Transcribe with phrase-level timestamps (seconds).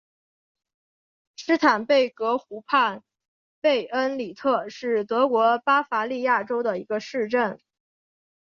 [1.35, 3.03] 施坦贝格湖畔
[3.59, 7.61] 贝恩里特是德国巴伐利亚州的一个市镇。